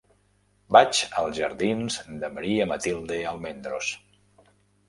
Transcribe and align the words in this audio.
Vaig 0.75 1.01
als 1.23 1.41
jardins 1.43 1.99
de 2.23 2.31
Maria 2.39 2.65
Matilde 2.73 3.23
Almendros. 3.35 3.93